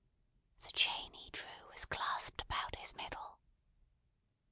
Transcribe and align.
The 0.63 0.71
chain 0.71 1.13
he 1.13 1.29
drew 1.29 1.67
was 1.71 1.85
clasped 1.85 2.41
about 2.41 2.75
his 2.77 2.95
middle. 2.95 3.37